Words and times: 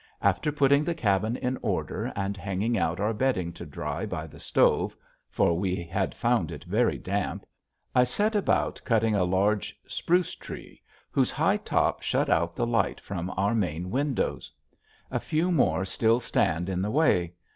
After 0.23 0.51
putting 0.51 0.83
the 0.83 0.95
cabin 0.95 1.35
in 1.37 1.59
order 1.61 2.11
and 2.15 2.35
hanging 2.35 2.75
out 2.75 2.99
our 2.99 3.13
bedding 3.13 3.53
to 3.53 3.67
dry 3.67 4.03
by 4.07 4.25
the 4.25 4.39
stove 4.39 4.95
for 5.29 5.55
we 5.55 5.83
had 5.83 6.15
found 6.15 6.51
it 6.51 6.63
very 6.63 6.97
damp 6.97 7.45
I 7.93 8.05
set 8.05 8.33
about 8.33 8.81
cutting 8.83 9.13
a 9.13 9.23
large 9.23 9.77
spruce 9.85 10.33
tree 10.33 10.81
whose 11.11 11.29
high 11.29 11.57
top 11.57 12.01
shut 12.01 12.31
out 12.31 12.55
the 12.55 12.65
light 12.65 12.99
from 12.99 13.31
our 13.37 13.53
main 13.53 13.91
windows. 13.91 14.51
A 15.11 15.19
few 15.19 15.51
more 15.51 15.85
still 15.85 16.19
stand 16.19 16.67
in 16.67 16.81
the 16.81 16.89
way. 16.89 17.33